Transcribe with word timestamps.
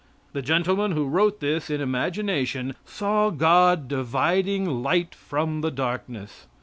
The 0.33 0.41
gentleman 0.41 0.93
who 0.93 1.05
wrote 1.05 1.41
this 1.41 1.69
in 1.69 1.79
imagination 1.79 2.73
saw 2.87 3.29
God 3.29 3.87
dividing 3.87 4.81
light 4.81 5.13
from 5.13 5.61
the 5.61 5.69
darkness. 5.69 6.47